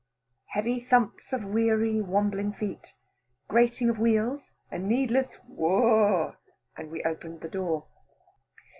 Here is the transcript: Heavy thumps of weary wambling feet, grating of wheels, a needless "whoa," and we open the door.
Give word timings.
Heavy 0.47 0.79
thumps 0.79 1.31
of 1.31 1.43
weary 1.43 2.01
wambling 2.01 2.51
feet, 2.53 2.95
grating 3.47 3.87
of 3.87 3.99
wheels, 3.99 4.49
a 4.71 4.79
needless 4.79 5.35
"whoa," 5.47 6.37
and 6.75 6.89
we 6.89 7.03
open 7.03 7.37
the 7.37 7.47
door. 7.47 7.85